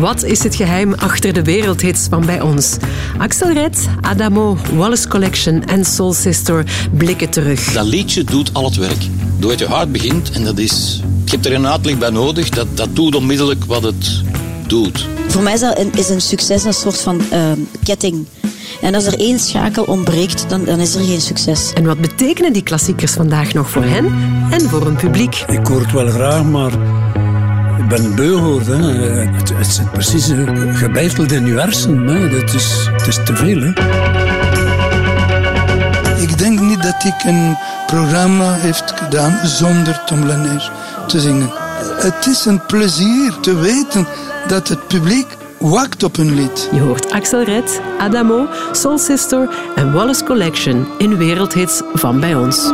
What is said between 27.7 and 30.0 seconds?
ik ben beu hoor. Hè. Het, het zit